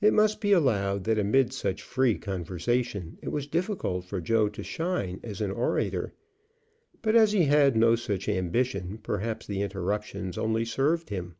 [0.00, 4.62] It must be allowed that amid such free conversation it was difficult for Joe to
[4.62, 6.14] shine as an orator.
[7.02, 11.34] But as he had no such ambition, perhaps the interruptions only served him.